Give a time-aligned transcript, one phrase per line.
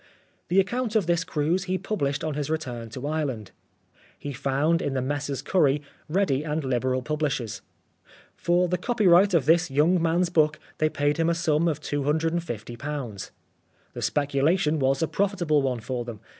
[0.47, 3.51] The account of this cruise he published on his return to Ireland.
[4.17, 7.61] He found in the Messrs Curry ready and liberal publishers.
[8.35, 13.29] For the copyright of this young man's book they paid him a sum of £250.
[13.93, 16.19] The speculation was a profitable one for them.